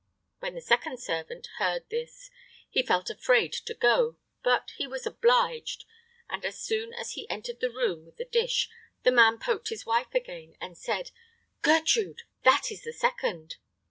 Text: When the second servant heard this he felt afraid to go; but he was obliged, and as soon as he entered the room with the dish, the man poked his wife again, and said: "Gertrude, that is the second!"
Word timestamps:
When 0.39 0.55
the 0.55 0.61
second 0.61 0.99
servant 0.99 1.45
heard 1.59 1.87
this 1.91 2.31
he 2.67 2.81
felt 2.81 3.11
afraid 3.11 3.53
to 3.53 3.75
go; 3.75 4.17
but 4.41 4.71
he 4.75 4.87
was 4.87 5.05
obliged, 5.05 5.85
and 6.27 6.43
as 6.43 6.57
soon 6.59 6.91
as 6.91 7.11
he 7.11 7.29
entered 7.29 7.59
the 7.59 7.69
room 7.69 8.03
with 8.03 8.17
the 8.17 8.25
dish, 8.25 8.67
the 9.03 9.11
man 9.11 9.37
poked 9.37 9.69
his 9.69 9.85
wife 9.85 10.15
again, 10.15 10.57
and 10.59 10.75
said: 10.75 11.11
"Gertrude, 11.61 12.23
that 12.45 12.71
is 12.71 12.81
the 12.83 12.93
second!" 12.93 13.57